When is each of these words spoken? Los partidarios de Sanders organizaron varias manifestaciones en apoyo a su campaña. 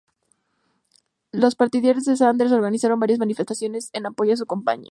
Los 1.31 1.53
partidarios 1.55 2.05
de 2.05 2.17
Sanders 2.17 2.51
organizaron 2.51 2.99
varias 2.99 3.19
manifestaciones 3.19 3.91
en 3.93 4.07
apoyo 4.07 4.33
a 4.33 4.37
su 4.37 4.47
campaña. 4.47 4.89